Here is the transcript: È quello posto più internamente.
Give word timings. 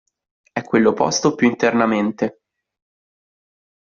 È 0.51 0.63
quello 0.63 0.93
posto 0.93 1.35
più 1.35 1.47
internamente. 1.47 2.39